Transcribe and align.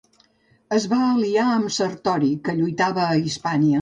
Es 0.77 0.87
va 0.93 1.01
aliar 1.09 1.45
amb 1.57 1.73
Sertori, 1.75 2.31
que 2.49 2.57
lluitava 2.61 3.05
a 3.11 3.23
Hispània. 3.27 3.69